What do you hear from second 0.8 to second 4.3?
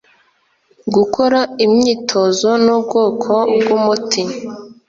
gukora imyitozo n'ubwoko bw'umuti.